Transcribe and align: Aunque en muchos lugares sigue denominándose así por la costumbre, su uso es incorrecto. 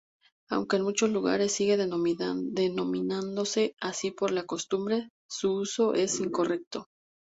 Aunque 0.49 0.77
en 0.77 0.81
muchos 0.81 1.11
lugares 1.11 1.51
sigue 1.51 1.77
denominándose 1.77 3.75
así 3.79 4.09
por 4.09 4.31
la 4.31 4.47
costumbre, 4.47 5.09
su 5.29 5.53
uso 5.53 5.93
es 5.93 6.19
incorrecto. 6.19 6.87